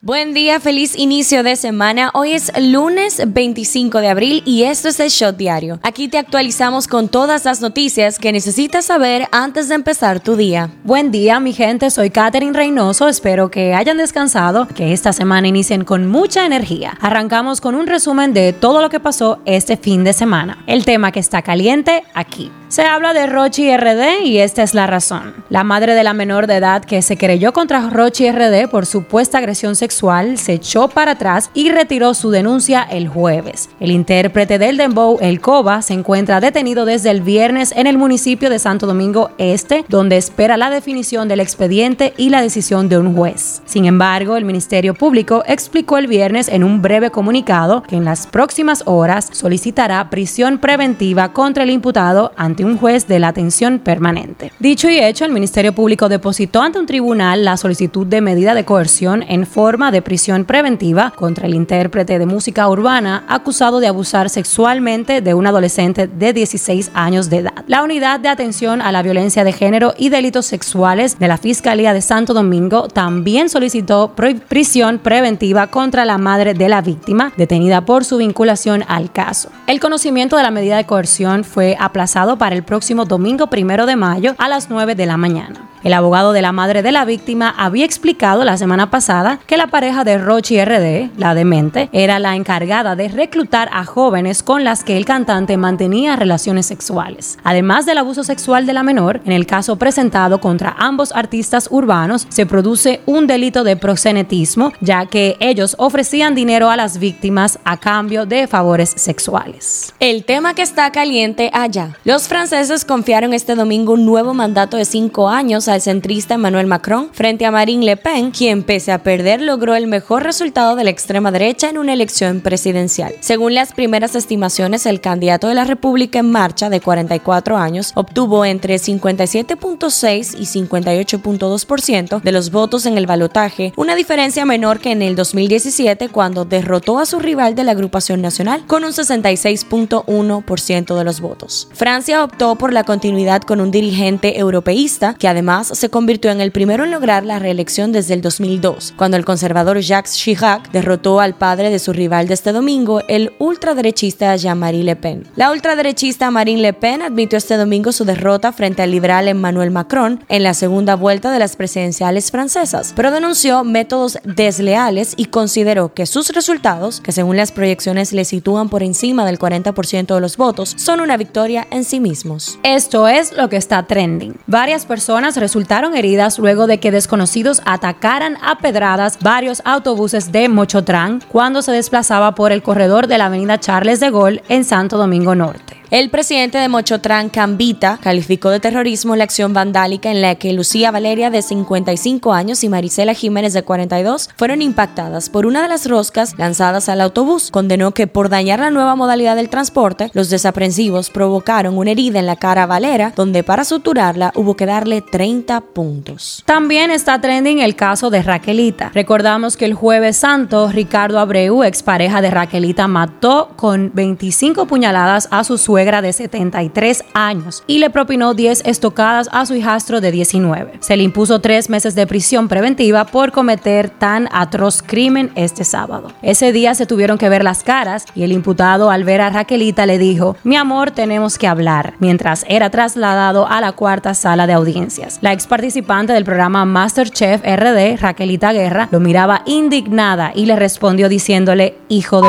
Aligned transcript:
Buen 0.00 0.32
día, 0.32 0.60
feliz 0.60 0.96
inicio 0.96 1.42
de 1.42 1.56
semana. 1.56 2.12
Hoy 2.14 2.30
es 2.30 2.52
lunes 2.56 3.20
25 3.26 3.98
de 3.98 4.06
abril 4.06 4.42
y 4.46 4.62
esto 4.62 4.86
es 4.86 5.00
el 5.00 5.08
Shot 5.08 5.36
Diario. 5.36 5.80
Aquí 5.82 6.06
te 6.06 6.18
actualizamos 6.18 6.86
con 6.86 7.08
todas 7.08 7.44
las 7.44 7.60
noticias 7.60 8.20
que 8.20 8.30
necesitas 8.30 8.84
saber 8.84 9.26
antes 9.32 9.68
de 9.68 9.74
empezar 9.74 10.20
tu 10.20 10.36
día. 10.36 10.70
Buen 10.84 11.10
día, 11.10 11.40
mi 11.40 11.52
gente. 11.52 11.90
Soy 11.90 12.10
Katherine 12.10 12.52
Reynoso. 12.52 13.08
Espero 13.08 13.50
que 13.50 13.74
hayan 13.74 13.96
descansado, 13.96 14.68
que 14.68 14.92
esta 14.92 15.12
semana 15.12 15.48
inicien 15.48 15.82
con 15.84 16.06
mucha 16.06 16.46
energía. 16.46 16.96
Arrancamos 17.00 17.60
con 17.60 17.74
un 17.74 17.88
resumen 17.88 18.32
de 18.32 18.52
todo 18.52 18.80
lo 18.80 18.90
que 18.90 19.00
pasó 19.00 19.40
este 19.46 19.76
fin 19.76 20.04
de 20.04 20.12
semana. 20.12 20.62
El 20.68 20.84
tema 20.84 21.10
que 21.10 21.18
está 21.18 21.42
caliente 21.42 22.04
aquí. 22.14 22.52
Se 22.68 22.82
habla 22.82 23.14
de 23.14 23.26
Rochi 23.26 23.74
RD 23.74 24.24
y 24.24 24.40
esta 24.40 24.62
es 24.62 24.74
la 24.74 24.86
razón. 24.86 25.32
La 25.48 25.64
madre 25.64 25.94
de 25.94 26.04
la 26.04 26.12
menor 26.12 26.46
de 26.46 26.56
edad 26.56 26.84
que 26.84 27.00
se 27.00 27.16
creyó 27.16 27.54
contra 27.54 27.88
Rochi 27.88 28.30
RD 28.30 28.68
por 28.70 28.84
supuesta 28.84 29.38
agresión 29.38 29.74
sexual 29.74 30.36
se 30.36 30.52
echó 30.52 30.88
para 30.88 31.12
atrás 31.12 31.50
y 31.54 31.70
retiró 31.70 32.12
su 32.12 32.30
denuncia 32.30 32.82
el 32.82 33.08
jueves. 33.08 33.70
El 33.80 33.90
intérprete 33.90 34.58
del 34.58 34.76
Dembow, 34.76 35.16
El 35.22 35.40
Coba, 35.40 35.80
se 35.80 35.94
encuentra 35.94 36.42
detenido 36.42 36.84
desde 36.84 37.10
el 37.10 37.22
viernes 37.22 37.72
en 37.72 37.86
el 37.86 37.96
municipio 37.96 38.50
de 38.50 38.58
Santo 38.58 38.86
Domingo 38.86 39.30
Este, 39.38 39.86
donde 39.88 40.18
espera 40.18 40.58
la 40.58 40.68
definición 40.68 41.26
del 41.26 41.40
expediente 41.40 42.12
y 42.18 42.28
la 42.28 42.42
decisión 42.42 42.90
de 42.90 42.98
un 42.98 43.16
juez. 43.16 43.62
Sin 43.64 43.86
embargo, 43.86 44.36
el 44.36 44.44
Ministerio 44.44 44.92
Público 44.92 45.42
explicó 45.46 45.96
el 45.96 46.06
viernes 46.06 46.48
en 46.48 46.64
un 46.64 46.82
breve 46.82 47.10
comunicado 47.10 47.82
que 47.84 47.96
en 47.96 48.04
las 48.04 48.26
próximas 48.26 48.82
horas 48.84 49.30
solicitará 49.32 50.10
prisión 50.10 50.58
preventiva 50.58 51.32
contra 51.32 51.62
el 51.62 51.70
imputado 51.70 52.32
ante 52.36 52.57
un 52.64 52.78
juez 52.78 53.06
de 53.06 53.18
la 53.18 53.28
atención 53.28 53.78
permanente. 53.78 54.52
Dicho 54.58 54.88
y 54.88 54.98
hecho, 54.98 55.24
el 55.24 55.32
Ministerio 55.32 55.74
Público 55.74 56.08
depositó 56.08 56.62
ante 56.62 56.78
un 56.78 56.86
tribunal 56.86 57.44
la 57.44 57.56
solicitud 57.56 58.06
de 58.06 58.20
medida 58.20 58.54
de 58.54 58.64
coerción 58.64 59.24
en 59.28 59.46
forma 59.46 59.90
de 59.90 60.02
prisión 60.02 60.44
preventiva 60.44 61.12
contra 61.16 61.46
el 61.46 61.54
intérprete 61.54 62.18
de 62.18 62.26
música 62.26 62.68
urbana 62.68 63.24
acusado 63.28 63.80
de 63.80 63.86
abusar 63.86 64.30
sexualmente 64.30 65.20
de 65.20 65.34
un 65.34 65.46
adolescente 65.46 66.06
de 66.06 66.32
16 66.32 66.90
años 66.94 67.30
de 67.30 67.38
edad. 67.38 67.64
La 67.66 67.82
Unidad 67.82 68.20
de 68.20 68.28
Atención 68.28 68.80
a 68.80 68.92
la 68.92 69.02
Violencia 69.02 69.44
de 69.44 69.52
Género 69.52 69.94
y 69.96 70.08
Delitos 70.08 70.46
Sexuales 70.46 71.18
de 71.18 71.28
la 71.28 71.38
Fiscalía 71.38 71.92
de 71.92 72.00
Santo 72.00 72.34
Domingo 72.34 72.88
también 72.88 73.48
solicitó 73.48 74.14
prisión 74.48 74.98
preventiva 74.98 75.68
contra 75.68 76.04
la 76.04 76.18
madre 76.18 76.54
de 76.54 76.68
la 76.68 76.80
víctima, 76.80 77.32
detenida 77.36 77.82
por 77.82 78.04
su 78.04 78.16
vinculación 78.18 78.84
al 78.88 79.12
caso. 79.12 79.50
El 79.66 79.80
conocimiento 79.80 80.36
de 80.36 80.42
la 80.42 80.50
medida 80.50 80.76
de 80.76 80.86
coerción 80.86 81.44
fue 81.44 81.76
aplazado 81.78 82.38
para 82.38 82.47
el 82.52 82.62
próximo 82.62 83.04
domingo 83.04 83.48
primero 83.48 83.86
de 83.86 83.96
mayo 83.96 84.34
a 84.38 84.48
las 84.48 84.70
9 84.70 84.94
de 84.94 85.06
la 85.06 85.16
mañana. 85.16 85.68
El 85.84 85.94
abogado 85.94 86.32
de 86.32 86.42
la 86.42 86.52
madre 86.52 86.82
de 86.82 86.90
la 86.90 87.04
víctima 87.04 87.54
había 87.56 87.84
explicado 87.84 88.44
la 88.44 88.56
semana 88.56 88.90
pasada 88.90 89.38
que 89.46 89.56
la 89.56 89.68
pareja 89.68 90.02
de 90.02 90.18
Rochi 90.18 90.62
RD, 90.62 91.10
la 91.16 91.34
demente, 91.34 91.88
era 91.92 92.18
la 92.18 92.34
encargada 92.34 92.96
de 92.96 93.08
reclutar 93.08 93.68
a 93.72 93.84
jóvenes 93.84 94.42
con 94.42 94.64
las 94.64 94.82
que 94.82 94.96
el 94.96 95.04
cantante 95.04 95.56
mantenía 95.56 96.16
relaciones 96.16 96.66
sexuales. 96.66 97.38
Además 97.44 97.86
del 97.86 97.98
abuso 97.98 98.24
sexual 98.24 98.66
de 98.66 98.72
la 98.72 98.82
menor, 98.82 99.20
en 99.24 99.32
el 99.32 99.46
caso 99.46 99.76
presentado 99.76 100.40
contra 100.40 100.74
ambos 100.78 101.12
artistas 101.12 101.68
urbanos, 101.70 102.26
se 102.28 102.46
produce 102.46 103.00
un 103.06 103.26
delito 103.26 103.62
de 103.62 103.76
proxenetismo, 103.76 104.72
ya 104.80 105.06
que 105.06 105.36
ellos 105.38 105.76
ofrecían 105.78 106.34
dinero 106.34 106.70
a 106.70 106.76
las 106.76 106.98
víctimas 106.98 107.58
a 107.64 107.76
cambio 107.76 108.26
de 108.26 108.48
favores 108.48 108.90
sexuales. 108.96 109.94
El 110.00 110.24
tema 110.24 110.54
que 110.54 110.62
está 110.62 110.90
caliente 110.90 111.50
allá. 111.52 111.96
Los 112.04 112.26
franceses 112.26 112.84
confiaron 112.84 113.32
este 113.32 113.54
domingo 113.54 113.92
un 113.92 114.04
nuevo 114.04 114.34
mandato 114.34 114.76
de 114.76 114.84
cinco 114.84 115.28
años 115.28 115.67
al 115.68 115.80
centrista 115.80 116.34
Emmanuel 116.34 116.66
Macron 116.66 117.10
frente 117.12 117.46
a 117.46 117.50
Marine 117.50 117.84
Le 117.84 117.96
Pen, 117.96 118.30
quien 118.30 118.62
pese 118.62 118.92
a 118.92 119.02
perder 119.02 119.40
logró 119.40 119.74
el 119.74 119.86
mejor 119.86 120.22
resultado 120.22 120.76
de 120.76 120.84
la 120.84 120.90
extrema 120.90 121.30
derecha 121.30 121.68
en 121.68 121.78
una 121.78 121.92
elección 121.92 122.40
presidencial. 122.40 123.14
Según 123.20 123.54
las 123.54 123.72
primeras 123.72 124.14
estimaciones, 124.14 124.86
el 124.86 125.00
candidato 125.00 125.48
de 125.48 125.54
la 125.54 125.64
República 125.64 126.18
en 126.18 126.30
marcha 126.30 126.70
de 126.70 126.80
44 126.80 127.56
años 127.56 127.92
obtuvo 127.94 128.44
entre 128.44 128.76
57.6 128.76 130.36
y 130.38 130.44
58.2% 130.44 132.22
de 132.22 132.32
los 132.32 132.50
votos 132.50 132.86
en 132.86 132.98
el 132.98 133.06
balotaje, 133.06 133.72
una 133.76 133.94
diferencia 133.94 134.44
menor 134.44 134.80
que 134.80 134.92
en 134.92 135.02
el 135.02 135.16
2017 135.16 136.08
cuando 136.08 136.44
derrotó 136.44 136.98
a 136.98 137.06
su 137.06 137.18
rival 137.18 137.54
de 137.54 137.64
la 137.64 137.72
agrupación 137.72 138.22
nacional 138.22 138.64
con 138.66 138.84
un 138.84 138.92
66.1% 138.92 140.96
de 140.96 141.04
los 141.04 141.20
votos. 141.20 141.68
Francia 141.72 142.24
optó 142.24 142.56
por 142.56 142.72
la 142.72 142.84
continuidad 142.84 143.42
con 143.42 143.60
un 143.60 143.70
dirigente 143.70 144.38
europeísta 144.38 145.14
que 145.14 145.28
además 145.28 145.57
se 145.66 145.90
convirtió 145.90 146.30
en 146.30 146.40
el 146.40 146.52
primero 146.52 146.84
en 146.84 146.90
lograr 146.90 147.24
la 147.24 147.38
reelección 147.38 147.92
desde 147.92 148.14
el 148.14 148.22
2002, 148.22 148.94
cuando 148.96 149.16
el 149.16 149.24
conservador 149.24 149.80
Jacques 149.80 150.14
Chirac 150.14 150.70
derrotó 150.70 151.20
al 151.20 151.34
padre 151.34 151.70
de 151.70 151.78
su 151.78 151.92
rival 151.92 152.28
de 152.28 152.34
este 152.34 152.52
domingo, 152.52 153.02
el 153.08 153.32
ultraderechista 153.38 154.34
Jean-Marie 154.36 154.84
Le 154.84 154.96
Pen. 154.96 155.26
La 155.36 155.50
ultraderechista 155.50 156.30
Marine 156.30 156.62
Le 156.62 156.72
Pen 156.72 157.02
admitió 157.02 157.36
este 157.36 157.56
domingo 157.56 157.92
su 157.92 158.04
derrota 158.04 158.52
frente 158.52 158.82
al 158.82 158.90
liberal 158.90 159.28
Emmanuel 159.28 159.70
Macron 159.70 160.24
en 160.28 160.42
la 160.42 160.54
segunda 160.54 160.96
vuelta 160.96 161.30
de 161.30 161.38
las 161.38 161.56
presidenciales 161.56 162.30
francesas, 162.30 162.92
pero 162.94 163.10
denunció 163.10 163.64
métodos 163.64 164.18
desleales 164.24 165.14
y 165.16 165.26
consideró 165.26 165.92
que 165.94 166.06
sus 166.06 166.30
resultados, 166.30 167.00
que 167.00 167.12
según 167.12 167.36
las 167.36 167.52
proyecciones 167.52 168.12
le 168.12 168.24
sitúan 168.24 168.68
por 168.68 168.82
encima 168.82 169.24
del 169.26 169.38
40% 169.38 170.14
de 170.14 170.20
los 170.20 170.36
votos, 170.36 170.74
son 170.76 171.00
una 171.00 171.16
victoria 171.16 171.66
en 171.70 171.84
sí 171.84 172.00
mismos. 172.00 172.58
Esto 172.62 173.08
es 173.08 173.32
lo 173.32 173.48
que 173.48 173.56
está 173.56 173.86
trending. 173.86 174.36
Varias 174.46 174.86
personas 174.86 175.36
resultaron 175.48 175.96
heridas 175.96 176.38
luego 176.38 176.66
de 176.66 176.78
que 176.78 176.90
desconocidos 176.90 177.62
atacaran 177.64 178.36
a 178.42 178.58
pedradas 178.58 179.18
varios 179.22 179.62
autobuses 179.64 180.30
de 180.30 180.46
Mochotrán 180.50 181.22
cuando 181.26 181.62
se 181.62 181.72
desplazaba 181.72 182.34
por 182.34 182.52
el 182.52 182.62
corredor 182.62 183.06
de 183.06 183.16
la 183.16 183.26
avenida 183.26 183.58
Charles 183.58 183.98
de 183.98 184.10
Gaulle 184.10 184.42
en 184.50 184.64
Santo 184.64 184.98
Domingo 184.98 185.34
Norte. 185.34 185.77
El 185.90 186.10
presidente 186.10 186.58
de 186.58 186.68
Mochotrán, 186.68 187.30
Cambita, 187.30 187.98
calificó 188.02 188.50
de 188.50 188.60
terrorismo 188.60 189.16
la 189.16 189.24
acción 189.24 189.54
vandálica 189.54 190.10
en 190.10 190.20
la 190.20 190.34
que 190.34 190.52
Lucía 190.52 190.90
Valeria, 190.90 191.30
de 191.30 191.40
55 191.40 192.34
años, 192.34 192.62
y 192.62 192.68
Marisela 192.68 193.14
Jiménez, 193.14 193.54
de 193.54 193.62
42, 193.62 194.28
fueron 194.36 194.60
impactadas 194.60 195.30
por 195.30 195.46
una 195.46 195.62
de 195.62 195.68
las 195.68 195.88
roscas 195.88 196.34
lanzadas 196.36 196.90
al 196.90 197.00
autobús. 197.00 197.50
Condenó 197.50 197.92
que 197.92 198.06
por 198.06 198.28
dañar 198.28 198.60
la 198.60 198.70
nueva 198.70 198.96
modalidad 198.96 199.34
del 199.34 199.48
transporte, 199.48 200.10
los 200.12 200.28
desaprensivos 200.28 201.08
provocaron 201.08 201.78
una 201.78 201.92
herida 201.92 202.18
en 202.18 202.26
la 202.26 202.36
cara 202.36 202.64
a 202.64 202.66
Valera, 202.66 203.14
donde 203.16 203.42
para 203.42 203.64
suturarla 203.64 204.30
hubo 204.34 204.56
que 204.56 204.66
darle 204.66 205.00
30 205.00 205.58
puntos. 205.62 206.42
También 206.44 206.90
está 206.90 207.18
trending 207.18 207.60
el 207.60 207.76
caso 207.76 208.10
de 208.10 208.22
Raquelita. 208.22 208.90
Recordamos 208.92 209.56
que 209.56 209.64
el 209.64 209.72
jueves 209.72 210.18
santo, 210.18 210.68
Ricardo 210.68 211.18
Abreu, 211.18 211.62
expareja 211.64 212.20
de 212.20 212.30
Raquelita, 212.30 212.88
mató 212.88 213.52
con 213.56 213.90
25 213.94 214.66
puñaladas 214.66 215.28
a 215.30 215.44
su 215.44 215.56
de 215.78 216.12
73 216.12 217.04
años 217.14 217.62
y 217.68 217.78
le 217.78 217.88
propinó 217.88 218.34
10 218.34 218.62
estocadas 218.66 219.28
a 219.30 219.46
su 219.46 219.54
hijastro 219.54 220.00
de 220.00 220.10
19. 220.10 220.72
Se 220.80 220.96
le 220.96 221.04
impuso 221.04 221.40
tres 221.40 221.70
meses 221.70 221.94
de 221.94 222.06
prisión 222.06 222.48
preventiva 222.48 223.04
por 223.04 223.30
cometer 223.30 223.88
tan 223.88 224.28
atroz 224.32 224.82
crimen 224.82 225.30
este 225.36 225.62
sábado. 225.62 226.12
Ese 226.20 226.52
día 226.52 226.74
se 226.74 226.86
tuvieron 226.86 227.16
que 227.16 227.28
ver 227.28 227.44
las 227.44 227.62
caras 227.62 228.06
y 228.16 228.24
el 228.24 228.32
imputado 228.32 228.90
al 228.90 229.04
ver 229.04 229.20
a 229.20 229.30
Raquelita 229.30 229.86
le 229.86 229.98
dijo, 229.98 230.36
mi 230.42 230.56
amor, 230.56 230.90
tenemos 230.90 231.38
que 231.38 231.46
hablar, 231.46 231.94
mientras 232.00 232.44
era 232.48 232.70
trasladado 232.70 233.46
a 233.46 233.60
la 233.60 233.72
cuarta 233.72 234.14
sala 234.14 234.48
de 234.48 234.54
audiencias. 234.54 235.18
La 235.20 235.32
ex 235.32 235.46
participante 235.46 236.12
del 236.12 236.24
programa 236.24 236.64
Masterchef 236.64 237.40
RD, 237.42 238.00
Raquelita 238.00 238.52
Guerra, 238.52 238.88
lo 238.90 238.98
miraba 238.98 239.42
indignada 239.46 240.32
y 240.34 240.46
le 240.46 240.56
respondió 240.56 241.08
diciéndole, 241.08 241.78
hijo 241.88 242.22
de... 242.22 242.28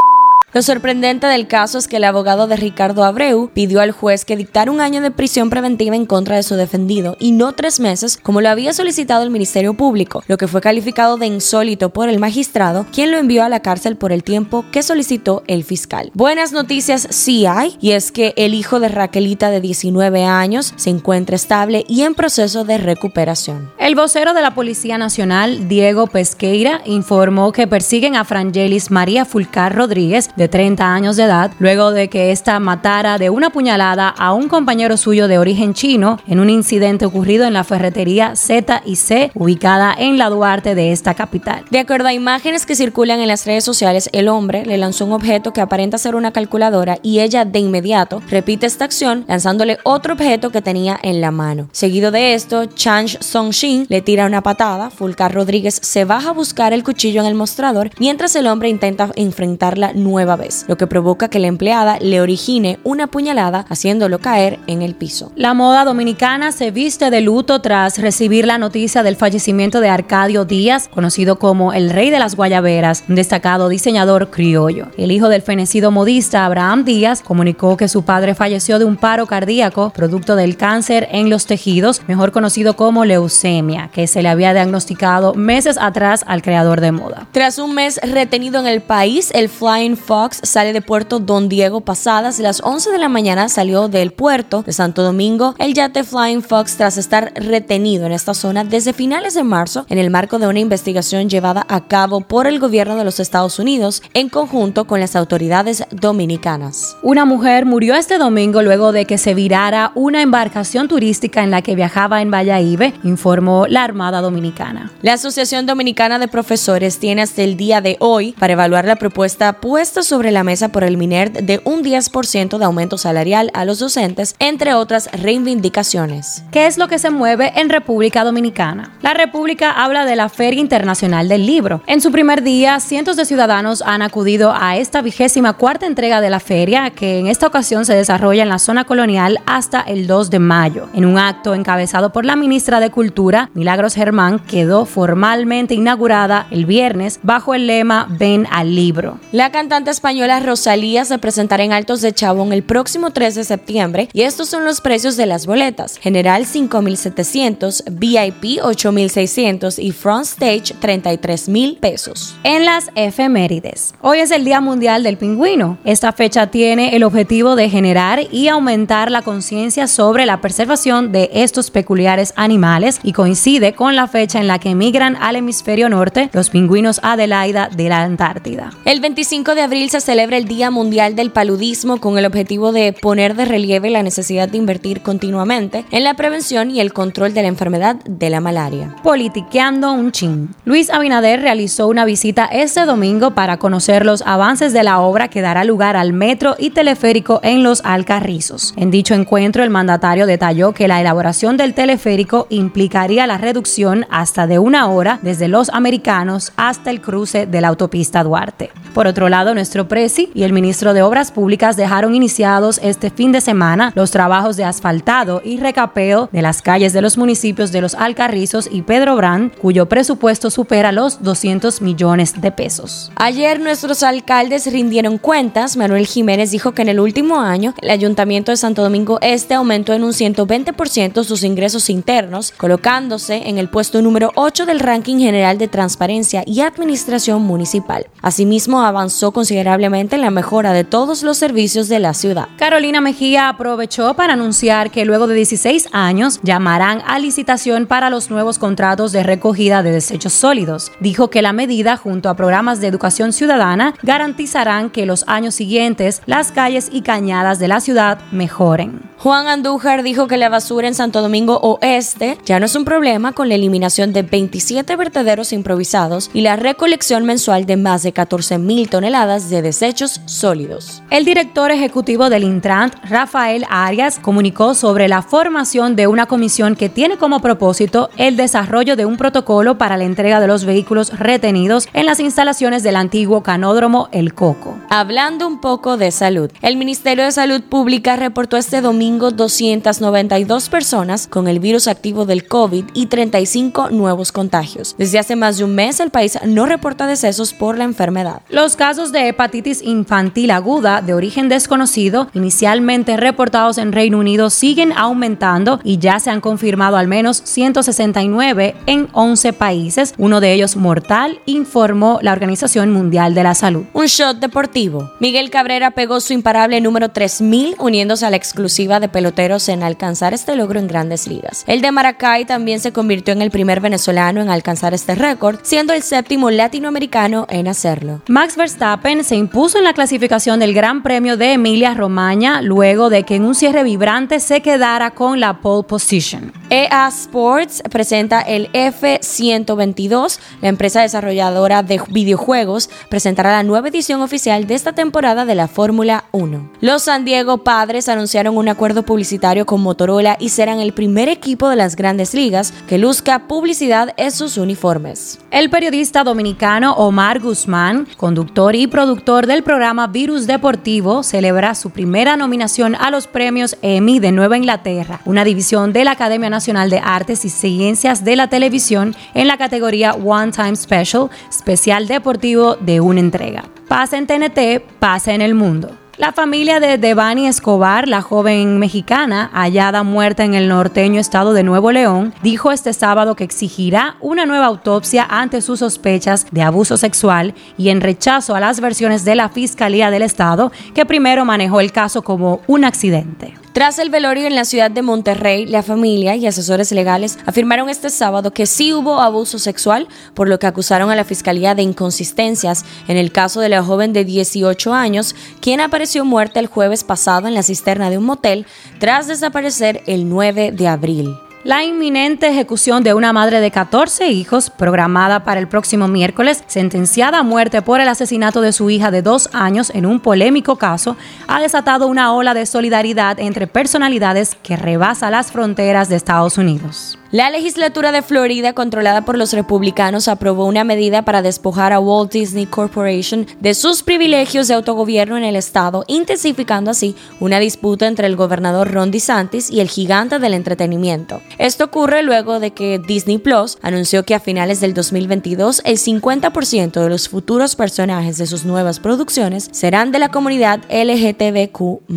Lo 0.51 0.63
sorprendente 0.63 1.27
del 1.27 1.47
caso 1.47 1.77
es 1.77 1.87
que 1.87 1.97
el 1.97 2.03
abogado 2.03 2.47
de 2.47 2.55
Ricardo 2.55 3.03
Abreu 3.03 3.51
pidió 3.53 3.81
al 3.81 3.91
juez 3.91 4.25
que 4.25 4.35
dictara 4.35 4.71
un 4.71 4.81
año 4.81 4.99
de 4.99 5.11
prisión 5.11 5.51
preventiva 5.51 5.95
en 5.95 6.07
contra 6.07 6.38
de 6.38 6.44
su 6.44 6.56
defendido 6.56 7.15
y 7.19 7.33
no 7.33 7.51
tres 7.51 7.79
meses 7.79 8.18
como 8.18 8.41
lo 8.41 8.50
había 8.50 8.74
solicitado 8.74 9.24
el 9.24 9.29
Ministerio 9.29 9.75
Público, 9.75 10.24
lo 10.27 10.38
que 10.38 10.47
fue 10.47 10.59
calificado 10.59 11.18
de 11.18 11.27
insólito 11.27 11.91
por 11.91 12.09
el 12.09 12.18
magistrado, 12.18 12.88
quien 12.91 13.12
lo 13.12 13.18
envió 13.18 13.44
a 13.44 13.50
la 13.50 13.59
cárcel 13.59 13.95
por 13.95 14.12
el 14.12 14.24
tiempo 14.24 14.65
que 14.71 14.81
solicitó 14.81 15.44
el 15.45 15.63
fiscal. 15.63 16.09
Buenas 16.15 16.51
noticias 16.51 17.07
sí 17.12 17.45
hay, 17.45 17.77
y 17.79 17.91
es 17.91 18.12
que 18.12 18.33
el 18.35 18.56
hijo 18.56 18.79
de 18.79 18.89
Raquelita 18.89 19.51
de 19.51 19.62
19 19.62 20.25
años 20.25 20.74
se 20.77 20.89
encuentra 20.89 21.35
estable 21.35 21.85
y 21.88 22.01
en 22.01 22.15
proceso 22.15 22.63
de 22.63 22.79
recuperación. 22.79 23.71
El 23.77 23.94
vocero 23.94 24.33
de 24.33 24.41
la 24.41 24.56
Policía 24.56 24.97
Nacional, 24.97 25.68
Diego 25.68 26.07
Pesqueira, 26.07 26.81
informó 26.85 27.51
que 27.51 27.68
persiguen 27.68 28.15
a 28.15 28.25
Frangelis 28.25 28.89
María 28.89 29.25
Fulcar 29.25 29.75
Rodríguez, 29.75 30.31
de 30.39 30.47
30 30.47 30.94
años 30.94 31.18
de 31.18 31.24
edad, 31.24 31.51
luego 31.59 31.91
de 31.91 32.09
que 32.09 32.31
ésta 32.31 32.59
matara 32.59 33.18
de 33.18 33.30
una 33.30 33.50
puñalada 33.50 34.07
a 34.07 34.33
un 34.33 34.47
compañero 34.47 34.95
suyo 34.95 35.27
de 35.27 35.38
origen 35.38 35.74
chino 35.74 36.18
en 36.27 36.39
un 36.39 36.50
incidente 36.50 37.06
ocurrido 37.06 37.45
en 37.45 37.53
la 37.53 37.65
ferretería 37.65 38.38
Z 38.38 38.81
y 38.86 38.95
C, 38.95 39.31
ubicada 39.36 39.94
en 39.97 40.18
la 40.18 40.30
Duarte 40.30 40.75
de 40.75 40.94
esta 40.94 41.13
capital. 41.13 41.65
De 41.69 41.80
acuerdo 41.80 42.07
a 42.07 42.13
imágenes 42.13 42.65
que 42.65 42.75
circulan 42.75 43.19
en 43.19 43.27
las 43.27 43.45
redes 43.45 43.65
sociales, 43.65 44.09
el 44.13 44.30
hombre 44.30 44.65
le 44.65 44.77
lanzó 44.77 45.06
un 45.06 45.12
objeto 45.12 45.51
que 45.51 45.59
aparenta 45.59 45.97
ser 45.97 46.15
una 46.15 46.31
calculadora 46.31 47.00
y 47.03 47.19
ella 47.19 47.44
de 47.44 47.59
inmediato 47.59 48.21
repite 48.30 48.65
esta 48.65 48.86
acción 48.86 49.25
lanzándole 49.27 49.77
otro 49.83 50.13
objeto 50.13 50.51
que 50.51 50.62
tenía 50.62 50.97
en 51.03 51.19
la 51.19 51.31
mano. 51.31 51.68
Seguido 51.74 52.12
de 52.12 52.33
esto, 52.33 52.65
Chang 52.65 53.09
Song-shin 53.09 53.88
le 53.89 54.01
tira 54.01 54.25
una 54.25 54.41
patada, 54.41 54.89
Fulcar 54.89 55.33
Rodríguez 55.33 55.80
se 55.83 56.06
baja 56.06 56.30
a 56.30 56.33
buscar 56.33 56.71
el 56.71 56.86
cuchillo 56.86 57.19
en 57.19 57.27
el 57.27 57.36
mostrador 57.36 57.91
mientras 58.00 58.38
el 58.38 58.47
hombre 58.47 58.69
intenta 58.69 59.12
enfrentarla 59.18 59.91
nueva 60.29 60.43
vez, 60.43 60.65
lo 60.67 60.77
que 60.77 60.85
provoca 60.85 61.27
que 61.29 61.39
la 61.39 61.47
empleada 61.47 61.97
le 61.99 62.21
origine 62.21 62.79
una 62.83 63.07
puñalada 63.07 63.65
haciéndolo 63.69 64.19
caer 64.19 64.59
en 64.67 64.83
el 64.83 64.93
piso. 64.93 65.31
La 65.35 65.55
moda 65.55 65.85
dominicana 65.85 66.51
se 66.51 66.69
viste 66.69 67.09
de 67.09 67.21
luto 67.21 67.61
tras 67.61 67.97
recibir 67.97 68.45
la 68.45 68.59
noticia 68.59 69.01
del 69.01 69.15
fallecimiento 69.15 69.79
de 69.79 69.89
Arcadio 69.89 70.45
Díaz, 70.45 70.87
conocido 70.87 71.39
como 71.39 71.73
el 71.73 71.89
rey 71.89 72.11
de 72.11 72.19
las 72.19 72.35
guayaberas, 72.35 73.05
un 73.09 73.15
destacado 73.15 73.69
diseñador 73.69 74.29
criollo. 74.29 74.87
El 74.97 75.11
hijo 75.11 75.29
del 75.29 75.41
fenecido 75.41 75.89
modista 75.89 76.45
Abraham 76.45 76.85
Díaz 76.85 77.23
comunicó 77.23 77.75
que 77.75 77.87
su 77.87 78.03
padre 78.03 78.35
falleció 78.35 78.77
de 78.77 78.85
un 78.85 78.97
paro 78.97 79.25
cardíaco 79.25 79.89
producto 79.89 80.35
del 80.35 80.57
cáncer 80.57 81.07
en 81.11 81.31
los 81.31 81.47
tejidos, 81.47 82.01
mejor 82.07 82.31
conocido 82.31 82.75
como 82.75 83.03
leucemia, 83.03 83.89
que 83.91 84.05
se 84.05 84.21
le 84.21 84.29
había 84.29 84.53
diagnosticado 84.53 85.33
meses 85.33 85.77
atrás 85.79 86.23
al 86.27 86.43
creador 86.43 86.81
de 86.81 86.91
moda. 86.91 87.27
Tras 87.31 87.57
un 87.57 87.73
mes 87.73 87.99
retenido 88.03 88.59
en 88.59 88.67
el 88.67 88.81
país, 88.81 89.31
el 89.33 89.49
Flying 89.49 89.97
Fox 89.97 90.19
sale 90.44 90.74
de 90.74 90.81
Puerto 90.81 91.19
Don 91.19 91.48
Diego 91.50 91.81
pasadas 91.81 92.39
las 92.39 92.62
11 92.63 92.92
de 92.92 92.98
la 92.98 93.10
mañana 93.10 93.50
salió 93.50 93.88
del 93.88 94.12
puerto 94.12 94.63
de 94.63 94.74
Santo 94.74 95.04
Domingo 95.04 95.56
el 95.57 95.74
yate 95.74 96.04
Flying 96.04 96.42
Fox 96.42 96.75
tras 96.75 96.98
estar 96.98 97.31
retenido 97.36 98.06
en 98.06 98.12
esta 98.12 98.33
zona 98.33 98.63
desde 98.63 98.94
finales 98.94 99.33
de 99.33 99.44
marzo 99.44 99.86
en 99.89 99.98
el 99.98 100.10
marco 100.10 100.39
de 100.39 100.48
una 100.48 100.60
investigación 100.60 101.30
llevada 101.30 101.66
a 101.69 101.88
cabo 101.88 102.21
por 102.21 102.48
el 102.48 102.60
gobierno 102.60 102.95
de 102.95 103.06
los 103.06 103.19
Estados 103.19 103.60
Unidos 103.60 104.01
en 104.13 104.30
conjunto 104.30 104.86
con 104.86 105.00
las 105.00 105.16
autoridades 105.16 105.86
dominicanas. 105.92 106.98
Una 107.01 107.25
mujer 107.25 107.65
murió 107.65 107.95
este 107.95 108.18
domingo 108.18 108.62
luego 108.62 108.92
de 108.92 109.06
que 109.06 109.18
se 109.18 109.33
virara 109.33 109.92
una 109.95 110.22
embarcación 110.22 110.88
turística 110.88 111.44
en 111.44 111.51
la 111.51 111.62
que 111.62 111.75
viajaba 111.75 112.22
en 112.22 112.31
Valladolid, 112.31 112.94
informó 113.04 113.68
la 113.68 113.83
Armada 113.83 114.22
Dominicana. 114.22 114.92
La 115.01 115.13
Asociación 115.13 115.65
Dominicana 115.65 116.19
de 116.19 116.27
Profesores 116.27 117.00
tiene 117.00 117.22
hasta 117.22 117.44
el 117.44 117.57
día 117.57 117.81
de 117.81 117.98
hoy 118.00 118.33
para 118.38 118.54
evaluar 118.54 118.86
la 118.86 118.98
propuesta 118.98 119.54
puesta 119.54 120.04
sobre 120.09 120.31
la 120.31 120.44
mesa 120.44 120.69
por 120.69 120.83
el 120.83 120.97
MINER 120.97 121.31
de 121.31 121.61
un 121.63 121.83
10% 121.83 122.57
de 122.57 122.65
aumento 122.65 122.97
salarial 122.97 123.51
a 123.53 123.63
los 123.63 123.77
docentes, 123.79 124.35
entre 124.39 124.73
otras 124.73 125.09
reivindicaciones. 125.13 126.44
¿Qué 126.51 126.65
es 126.65 126.79
lo 126.79 126.88
que 126.88 126.97
se 126.97 127.11
mueve 127.11 127.53
en 127.56 127.69
República 127.69 128.23
Dominicana? 128.23 128.91
La 129.01 129.13
República 129.13 129.71
habla 129.71 130.06
de 130.06 130.15
la 130.15 130.27
Feria 130.27 130.59
Internacional 130.59 131.29
del 131.29 131.45
Libro. 131.45 131.81
En 131.85 132.01
su 132.01 132.11
primer 132.11 132.41
día, 132.41 132.79
cientos 132.79 133.17
de 133.17 133.25
ciudadanos 133.25 133.83
han 133.83 134.01
acudido 134.01 134.51
a 134.53 134.77
esta 134.77 135.01
vigésima 135.01 135.53
cuarta 135.53 135.85
entrega 135.85 136.21
de 136.21 136.31
la 136.31 136.39
feria, 136.39 136.89
que 136.89 137.19
en 137.19 137.27
esta 137.27 137.45
ocasión 137.45 137.85
se 137.85 137.94
desarrolla 137.94 138.41
en 138.41 138.50
la 138.50 138.59
zona 138.59 138.85
colonial 138.85 139.39
hasta 139.45 139.81
el 139.81 140.07
2 140.07 140.31
de 140.31 140.39
mayo. 140.39 140.89
En 140.95 141.05
un 141.05 141.19
acto 141.19 141.53
encabezado 141.53 142.12
por 142.12 142.25
la 142.25 142.35
ministra 142.35 142.79
de 142.79 142.89
Cultura, 142.89 143.51
Milagros 143.53 143.94
Germán, 143.94 144.39
quedó 144.39 144.85
formalmente 144.85 145.75
inaugurada 145.75 146.47
el 146.50 146.65
viernes 146.65 147.19
bajo 147.21 147.53
el 147.53 147.67
lema 147.67 148.07
Ven 148.09 148.47
al 148.50 148.73
libro. 148.73 149.19
La 149.31 149.51
cantante 149.51 149.91
española 150.00 150.40
Rosalía 150.40 151.04
se 151.04 151.18
presentará 151.18 151.62
en 151.62 151.74
Altos 151.74 152.00
de 152.00 152.13
Chabón 152.13 152.54
el 152.54 152.63
próximo 152.63 153.12
3 153.12 153.36
de 153.36 153.44
septiembre 153.44 154.07
y 154.13 154.22
estos 154.22 154.48
son 154.48 154.63
los 154.63 154.80
precios 154.80 155.18
de 155.18 155.25
las 155.25 155.46
boletas. 155.46 155.98
General 155.98 156.46
5.700, 156.46 157.84
VIP 157.92 158.62
8.600 158.63 159.78
y 159.78 159.92
Front 159.92 160.24
Stage 160.25 160.74
33.000 160.80 161.80
pesos. 161.80 162.38
En 162.44 162.63
las 162.63 162.90
efemérides. 162.96 163.94
Hoy 164.00 164.19
es 164.19 164.31
el 164.31 164.46
Día 164.46 164.62
Mundial 164.62 165.04
del 165.04 165.18
Pingüino. 165.18 165.78
Esta 165.84 166.13
fecha 166.13 166.48
tiene 166.48 166.96
el 166.96 167.04
objetivo 167.04 167.57
de 167.57 167.69
generar 167.69 168.22
y 168.31 168.48
aumentar 168.48 169.12
la 169.12 169.22
conciencia 169.22 169.88
sobre 169.88 170.25
la 170.25 170.40
preservación 170.40 171.12
de 171.12 171.30
estos 171.34 171.72
peculiares 171.72 172.31
animales 172.38 173.01
y 173.04 173.12
coincide 173.12 173.74
con 173.74 173.98
la 173.98 174.07
fecha 174.07 174.40
en 174.40 174.48
la 174.48 174.60
que 174.60 174.69
emigran 174.69 175.18
al 175.18 175.36
hemisferio 175.36 175.90
norte 175.90 176.30
los 176.31 176.50
pingüinos 176.50 177.01
Adelaida 177.04 177.68
de 177.68 177.90
la 177.90 178.04
Antártida. 178.04 178.69
El 178.86 179.01
25 179.01 179.56
de 179.56 179.63
se 179.89 180.01
celebra 180.01 180.38
el 180.38 180.45
Día 180.45 180.69
Mundial 180.71 181.15
del 181.15 181.31
Paludismo 181.31 182.00
con 182.00 182.18
el 182.18 182.25
objetivo 182.25 182.71
de 182.71 182.94
poner 182.94 183.36
de 183.36 183.45
relieve 183.45 183.89
la 183.89 184.03
necesidad 184.03 184.47
de 184.47 184.57
invertir 184.57 185.01
continuamente 185.01 185.86
en 185.91 186.03
la 186.03 186.13
prevención 186.13 186.69
y 186.69 186.80
el 186.80 186.94
control 186.94 187.33
de 187.33 187.41
la 187.41 187.47
enfermedad 187.47 187.95
de 188.06 188.30
la 188.30 188.39
malaria. 188.39 188.95
Politiqueando 189.03 189.91
un 189.91 190.12
chin. 190.12 190.56
Luis 190.65 190.89
Abinader 190.91 191.41
realizó 191.41 191.88
una 191.88 192.06
visita 192.06 192.45
este 192.45 192.86
domingo 192.86 193.31
para 193.31 193.57
conocer 193.57 194.06
los 194.06 194.21
avances 194.21 194.74
de 194.74 194.83
la 194.83 195.00
obra 195.00 195.27
que 195.27 195.41
dará 195.41 195.63
lugar 195.63 195.95
al 195.95 196.13
metro 196.13 196.56
y 196.59 196.69
teleférico 196.69 197.39
en 197.44 197.63
los 197.63 197.81
Alcarrizos. 197.83 198.74
En 198.77 198.91
dicho 198.91 199.15
encuentro, 199.15 199.63
el 199.63 199.69
mandatario 199.69 200.25
detalló 200.27 200.74
que 200.74 200.88
la 200.88 201.01
elaboración 201.01 201.57
del 201.57 201.74
teleférico 201.74 202.45
implicaría 202.50 203.25
la 203.25 203.38
reducción 203.38 204.06
hasta 204.09 204.45
de 204.45 204.59
una 204.59 204.88
hora 204.88 205.19
desde 205.21 205.47
los 205.47 205.69
americanos 205.69 206.53
hasta 206.57 206.91
el 206.91 207.01
cruce 207.01 207.47
de 207.47 207.62
la 207.62 207.69
autopista 207.69 208.24
Duarte. 208.24 208.69
Por 208.94 209.07
otro 209.07 209.30
lado, 209.30 209.53
nuestro 209.53 209.78
presi 209.87 210.29
y 210.33 210.43
el 210.43 210.53
ministro 210.53 210.93
de 210.93 211.01
Obras 211.01 211.31
Públicas 211.31 211.77
dejaron 211.77 212.15
iniciados 212.15 212.79
este 212.83 213.09
fin 213.09 213.31
de 213.31 213.41
semana 213.41 213.91
los 213.95 214.11
trabajos 214.11 214.57
de 214.57 214.63
asfaltado 214.63 215.41
y 215.43 215.57
recapeo 215.57 216.29
de 216.31 216.41
las 216.41 216.61
calles 216.61 216.93
de 216.93 217.01
los 217.01 217.17
municipios 217.17 217.71
de 217.71 217.81
Los 217.81 217.95
Alcarrizos 217.95 218.69
y 218.71 218.81
Pedro 218.81 219.15
Brand, 219.15 219.55
cuyo 219.55 219.87
presupuesto 219.87 220.49
supera 220.49 220.91
los 220.91 221.23
200 221.23 221.81
millones 221.81 222.41
de 222.41 222.51
pesos. 222.51 223.11
Ayer 223.15 223.59
nuestros 223.59 224.03
alcaldes 224.03 224.71
rindieron 224.71 225.17
cuentas. 225.17 225.77
Manuel 225.77 226.07
Jiménez 226.07 226.51
dijo 226.51 226.73
que 226.73 226.81
en 226.81 226.89
el 226.89 226.99
último 226.99 227.39
año 227.39 227.73
el 227.81 227.89
Ayuntamiento 227.89 228.51
de 228.51 228.57
Santo 228.57 228.81
Domingo 228.81 229.19
Este 229.21 229.53
aumentó 229.53 229.93
en 229.93 230.03
un 230.03 230.11
120% 230.11 231.23
sus 231.23 231.43
ingresos 231.43 231.89
internos, 231.89 232.51
colocándose 232.57 233.47
en 233.47 233.57
el 233.57 233.69
puesto 233.69 234.01
número 234.01 234.31
8 234.35 234.65
del 234.65 234.79
ranking 234.79 235.19
general 235.19 235.57
de 235.57 235.67
transparencia 235.67 236.43
y 236.45 236.61
administración 236.61 237.41
municipal. 237.41 238.07
Asimismo, 238.21 238.81
avanzó 238.81 239.31
considerablemente 239.31 239.69
en 239.71 240.21
la 240.21 240.31
mejora 240.31 240.74
de 240.74 240.83
todos 240.83 241.21
los 241.24 241.38
servicios 241.38 241.88
de 241.89 242.00
la 242.00 242.13
ciudad. 242.13 242.48
Carolina 242.57 243.01
Mejía 243.01 243.50
aprovechó 243.50 244.16
para 244.16 244.33
anunciar 244.33 244.89
que 244.89 245.06
luego 245.06 245.27
de 245.27 245.36
16 245.36 245.89
años 245.92 246.39
llamarán 246.42 247.01
a 247.06 247.19
licitación 247.19 247.86
para 247.86 248.10
los 248.10 248.30
nuevos 248.30 248.57
contratos 248.57 249.12
de 249.12 249.24
recogida 249.24 249.83
de 249.83 249.92
desechos 249.92 250.33
sólidos. 250.33 250.92
Dijo 251.00 251.30
que 251.30 251.42
la 251.42 251.54
medida, 251.54 251.98
junto 251.98 252.30
a 252.30 252.36
programas 252.36 252.81
de 252.81 252.88
educación 252.88 253.31
ciudadana, 253.31 253.94
garantizarán 254.01 254.89
que 254.89 255.06
los 255.06 255.24
años 255.27 255.56
siguientes 255.56 256.22
las 256.25 256.51
calles 256.51 256.89
y 256.92 257.01
cañadas 257.01 257.60
de 257.60 257.68
la 257.68 257.80
ciudad 257.80 258.19
mejoren. 258.31 259.10
Juan 259.18 259.48
Andújar 259.48 260.01
dijo 260.01 260.27
que 260.27 260.38
la 260.38 260.48
basura 260.48 260.88
en 260.88 260.95
Santo 260.95 261.22
Domingo 261.22 261.60
Oeste 261.60 262.38
ya 262.46 262.58
no 262.58 262.65
es 262.65 262.75
un 262.75 262.86
problema 262.86 263.34
con 263.34 263.50
la 263.50 263.55
eliminación 263.55 264.13
de 264.13 264.22
27 264.22 264.96
vertederos 264.96 265.51
improvisados 265.51 266.32
y 266.34 266.39
la 266.39 266.55
recolección 266.55 267.25
mensual 267.25 267.65
de 267.65 267.75
más 267.75 268.01
de 268.03 268.13
14 268.13 268.58
mil 268.60 268.89
toneladas 268.89 269.49
de 269.50 269.62
desechos 269.62 270.22
sólidos. 270.25 271.01
El 271.10 271.25
director 271.25 271.72
ejecutivo 271.72 272.29
del 272.29 272.44
Intrant, 272.44 272.94
Rafael 273.03 273.65
Arias, 273.70 274.20
comunicó 274.20 274.74
sobre 274.74 275.08
la 275.08 275.22
formación 275.22 275.96
de 275.96 276.08
una 276.08 276.25
comisión 276.25 276.75
que 276.75 276.89
tiene 276.89 277.18
como 277.18 277.41
propósito 277.41 278.10
el 278.18 278.36
desarrollo 278.36 278.96
de 278.96 279.06
un 279.06 279.18
protocolo 279.18 279.77
para 279.77 279.98
la 279.98 280.03
entrega 280.03 280.39
de 280.39 280.48
los 280.48 280.65
vehículos 280.65 281.18
retenidos 281.18 281.88
en 281.94 282.06
las 282.06 282.20
instalaciones 282.20 282.84
del 282.84 282.96
antiguo 282.96 283.44
canódromo 283.44 284.10
El 284.12 284.34
Coco. 284.34 284.77
Hablando 284.89 285.48
un 285.48 285.62
poco 285.62 285.98
de 285.98 286.12
salud, 286.12 286.51
el 286.62 286.77
Ministerio 286.77 287.24
de 287.24 287.32
Salud 287.32 287.62
Pública 287.62 288.15
reportó 288.15 288.58
este 288.58 288.82
domingo 288.82 289.32
292 289.32 290.70
personas 290.70 291.27
con 291.27 291.48
el 291.48 291.60
virus 291.60 291.88
activo 291.88 292.25
del 292.25 292.48
COVID 292.48 292.86
y 292.94 293.06
35 293.08 293.89
nuevos 293.89 294.32
contagios. 294.32 294.96
Desde 294.98 295.20
hace 295.20 295.36
más 295.36 295.58
de 295.58 295.63
un 295.63 295.75
mes 295.75 296.00
el 296.00 296.10
país 296.10 296.38
no 296.46 296.65
reporta 296.65 297.08
decesos 297.08 297.53
por 297.53 297.77
la 297.77 297.84
enfermedad. 297.84 298.41
Los 298.50 298.75
casos 298.75 299.12
de 299.12 299.34
hepatitis 299.39 299.81
infantil 299.81 300.51
aguda 300.51 301.01
de 301.01 301.13
origen 301.13 301.48
desconocido, 301.48 302.27
inicialmente 302.34 303.15
reportados 303.15 303.77
en 303.77 303.93
Reino 303.93 304.19
Unido, 304.19 304.50
siguen 304.50 304.91
aumentando 304.91 305.79
y 305.86 305.98
ya 305.98 306.19
se 306.19 306.29
han 306.29 306.41
confirmado 306.41 306.98
al 306.98 307.08
menos 307.08 307.41
169 307.46 308.75
en 308.86 309.08
11 309.13 309.53
países, 309.53 310.13
uno 310.17 310.41
de 310.41 310.51
ellos 310.51 310.75
mortal, 310.75 311.39
informó 311.46 312.19
la 312.22 312.34
Organización 312.34 312.91
Mundial 312.91 313.34
de 313.34 313.43
la 313.43 313.55
Salud. 313.55 313.86
Un 313.93 314.08
shot 314.08 314.39
deportivo. 314.39 315.10
Miguel 315.22 315.50
Cabrera 315.50 315.91
pegó 315.91 316.19
su 316.19 316.34
imparable 316.34 316.81
número 316.81 317.08
3000 317.08 317.75
uniéndose 317.79 318.25
a 318.25 318.31
la 318.31 318.36
exclusiva 318.36 319.00
de 319.00 319.08
peloteros 319.08 319.69
en 319.69 319.84
alcanzar 319.84 320.34
este 320.34 320.58
logro 320.58 320.79
en 320.79 320.88
grandes 320.88 321.27
ligas. 321.27 321.63
El 321.65 321.79
de 321.79 321.93
Maracay 321.93 322.43
también 322.43 322.81
se 322.81 322.91
convirtió 322.91 323.34
en 323.34 323.41
el 323.41 323.51
primer 323.51 323.79
venezolano 323.79 324.41
en 324.41 324.50
alcanzar 324.50 324.93
este 324.93 325.15
récord, 325.15 325.60
siendo 325.63 325.93
el 325.93 326.03
séptimo 326.03 326.51
latinoamericano 326.51 327.48
en 327.50 327.69
hacerlo. 327.69 328.22
Max 328.27 328.58
Verstappen 328.58 329.28
se 329.29 329.36
impuso 329.36 329.77
en 329.77 329.83
la 329.83 329.93
clasificación 329.93 330.59
del 330.59 330.74
Gran 330.74 331.03
Premio 331.03 331.38
de 331.38 331.53
Emilia 331.53 331.93
Romagna 331.93 332.63
luego 332.63 333.12
de 333.12 333.21
que 333.21 333.36
en 333.36 333.45
un 333.45 333.53
cierre 333.53 333.83
vibrante 333.83 334.39
se 334.39 334.62
quedara 334.62 335.12
con 335.12 335.39
la 335.39 335.62
pole 335.62 335.83
position. 335.83 336.51
EA 336.71 337.07
Sports 337.09 337.83
presenta 337.91 338.41
el 338.41 338.71
F122, 338.71 340.39
la 340.62 340.69
empresa 340.69 341.01
desarrolladora 341.01 341.83
de 341.83 342.01
videojuegos, 342.09 342.89
presentará 343.09 343.51
la 343.51 343.62
nueva 343.62 343.89
edición 343.89 344.21
oficial 344.24 344.65
de 344.65 344.74
esta 344.74 344.93
temporada 344.93 345.45
de 345.45 345.53
la 345.53 345.67
Fórmula 345.67 346.25
1. 346.31 346.71
Los 346.81 347.03
San 347.03 347.24
Diego 347.24 347.59
Padres 347.59 348.09
anunciaron 348.09 348.57
un 348.57 348.67
acuerdo 348.67 349.03
publicitario 349.03 349.67
con 349.67 349.81
Motorola 349.81 350.38
y 350.39 350.50
serán 350.50 350.79
el 350.79 350.93
primer 350.93 351.29
equipo 351.29 351.69
de 351.69 351.75
las 351.75 351.95
grandes 351.95 352.33
ligas 352.33 352.74
que 352.88 352.98
luzca 352.98 353.48
publicidad 353.48 354.15
en 354.17 354.31
sus 354.31 354.57
uniformes. 354.57 355.38
El 355.51 355.69
periodista 355.69 356.24
dominicano 356.24 356.93
Omar 356.93 357.39
Guzmán, 357.39 358.07
conductor 358.17 358.75
y 358.75 358.88
productor 358.88 359.18
del 359.19 359.63
programa 359.63 360.07
Virus 360.07 360.47
Deportivo, 360.47 361.23
celebra 361.23 361.75
su 361.75 361.89
primera 361.89 362.38
nominación 362.38 362.95
a 362.95 363.11
los 363.11 363.27
premios 363.27 363.77
Emmy 363.81 364.19
de 364.19 364.31
Nueva 364.31 364.57
Inglaterra, 364.57 365.19
una 365.25 365.43
división 365.43 365.91
de 365.91 366.05
la 366.05 366.11
Academia 366.11 366.49
Nacional 366.49 366.89
de 366.89 366.99
Artes 366.99 367.43
y 367.43 367.49
Ciencias 367.49 368.23
de 368.23 368.38
la 368.38 368.47
Televisión 368.47 369.15
en 369.33 369.47
la 369.47 369.57
categoría 369.57 370.13
One 370.13 370.53
Time 370.53 370.75
Special, 370.75 371.29
especial 371.49 372.07
deportivo 372.07 372.75
de 372.77 373.01
una 373.01 373.19
entrega. 373.19 373.65
Pasa 373.89 374.17
en 374.17 374.25
TNT, 374.25 374.81
pasa 374.99 375.33
en 375.33 375.41
el 375.41 375.53
mundo. 375.53 375.91
La 376.19 376.33
familia 376.33 376.81
de 376.81 376.97
Devani 376.97 377.47
Escobar, 377.47 378.09
la 378.09 378.21
joven 378.21 378.77
mexicana 378.77 379.49
hallada 379.53 380.03
muerta 380.03 380.43
en 380.43 380.53
el 380.53 380.67
norteño 380.67 381.17
estado 381.17 381.53
de 381.53 381.63
Nuevo 381.63 381.93
León, 381.93 382.33
dijo 382.43 382.73
este 382.73 382.91
sábado 382.91 383.38
que 383.38 383.45
exigirá 383.45 384.17
una 384.19 384.45
nueva 384.45 384.65
autopsia 384.65 385.25
ante 385.29 385.61
sus 385.61 385.79
sospechas 385.79 386.45
de 386.51 386.61
abuso 386.61 386.97
sexual 386.97 387.53
y 387.77 387.88
en 387.88 388.01
rechazo 388.01 388.53
a 388.53 388.59
las 388.59 388.81
versiones 388.81 389.23
de 389.23 389.35
la 389.35 389.47
Fiscalía 389.47 390.11
del 390.11 390.23
Estado, 390.23 390.73
que 390.93 391.05
primero 391.05 391.45
manejó 391.45 391.79
el 391.79 391.93
caso 391.93 392.21
como 392.21 392.59
un 392.67 392.83
accidente. 392.83 393.53
Tras 393.79 393.98
el 393.98 394.09
velorio 394.09 394.45
en 394.45 394.55
la 394.55 394.65
ciudad 394.65 394.91
de 394.91 395.01
Monterrey, 395.01 395.65
la 395.65 395.83
familia 395.83 396.36
y 396.36 396.45
asesores 396.45 396.91
legales 396.91 397.39
afirmaron 397.45 397.88
este 397.88 398.09
sábado 398.09 398.51
que 398.51 398.65
sí 398.65 398.91
hubo 398.91 399.21
abuso 399.21 399.57
sexual, 399.57 400.09
por 400.33 400.50
lo 400.50 400.59
que 400.59 400.67
acusaron 400.67 401.12
a 401.12 401.15
la 401.15 401.24
fiscalía 401.24 401.75
de 401.75 401.83
inconsistencias 401.83 402.83
en 403.07 403.15
el 403.15 403.31
caso 403.31 403.62
de 403.62 403.69
la 403.69 403.81
joven 403.81 404.12
de 404.12 404.25
18 404.25 404.93
años, 404.93 405.33
quien 405.62 405.79
apareció 405.79 406.25
muerta 406.25 406.59
el 406.59 406.67
jueves 406.67 407.05
pasado 407.05 407.48
en 407.48 407.53
la 407.53 407.63
cisterna 407.63 408.09
de 408.09 408.17
un 408.17 408.25
motel 408.25 408.65
tras 409.00 409.27
desaparecer 409.27 410.03
el 410.07 410.27
9 410.27 410.74
de 410.74 410.88
abril. 410.89 411.38
La 411.66 411.84
inminente 411.84 412.48
ejecución 412.48 413.04
de 413.04 413.13
una 413.13 413.34
madre 413.34 413.60
de 413.60 413.70
14 413.70 414.30
hijos, 414.30 414.70
programada 414.70 415.44
para 415.44 415.60
el 415.60 415.68
próximo 415.68 416.08
miércoles, 416.08 416.63
sentenciada 416.68 417.39
a 417.39 417.44
muerte 417.44 417.82
por 417.82 418.00
el 418.00 418.08
asesinato 418.08 418.62
de 418.62 418.72
su 418.72 418.89
hija 418.89 419.12
de 419.12 419.22
dos 419.22 419.50
años 419.51 419.92
en 419.94 420.06
un 420.06 420.22
polémico 420.22 420.78
caso, 420.78 421.18
ha 421.48 421.60
desatado 421.60 422.08
una 422.08 422.34
ola 422.34 422.54
de 422.54 422.66
solidaridad 422.66 423.42
entre 423.42 423.68
personalidades 423.68 424.56
que 424.63 424.78
rebasa 424.78 425.30
las 425.30 425.51
fronteras 425.51 426.08
de 426.08 426.16
Estados 426.16 426.58
Unidos. 426.58 427.20
La 427.31 427.51
legislatura 427.51 428.12
de 428.12 428.24
Florida, 428.24 428.74
controlada 428.74 429.24
por 429.24 429.38
los 429.38 429.53
republicanos, 429.53 430.27
aprobó 430.27 430.65
una 430.65 430.83
medida 430.83 431.21
para 431.21 431.43
despojar 431.43 431.93
a 431.93 432.00
Walt 432.00 432.31
Disney 432.31 432.65
Corporation 432.65 433.45
de 433.59 433.75
sus 433.75 434.01
privilegios 434.01 434.67
de 434.67 434.74
autogobierno 434.74 435.38
en 435.38 435.43
el 435.43 435.55
estado, 435.55 436.05
intensificando 436.07 436.89
así 436.89 437.15
una 437.39 437.59
disputa 437.59 438.07
entre 438.07 438.25
el 438.25 438.36
gobernador 438.36 438.91
Ron 438.91 439.12
DeSantis 439.12 439.69
y 439.69 439.79
el 439.79 439.89
gigante 439.89 440.39
del 440.39 440.55
entretenimiento. 440.55 441.39
Esto 441.59 441.83
ocurre 441.83 442.24
luego 442.24 442.59
de 442.59 442.71
que 442.71 442.98
Disney 442.98 443.38
Plus 443.38 443.77
anunció 443.83 444.25
que 444.25 444.33
a 444.33 444.39
finales 444.39 444.81
del 444.81 444.95
2022 444.95 445.83
el 445.86 445.98
50% 445.98 447.00
de 447.00 447.09
los 447.09 447.29
futuros 447.29 447.75
personajes 447.75 448.39
de 448.39 448.48
sus 448.48 448.65
nuevas 448.65 449.00
producciones 449.00 449.69
serán 449.71 450.12
de 450.12 450.17
la 450.17 450.29
comunidad 450.29 450.79
LGTBQ. 450.89 452.09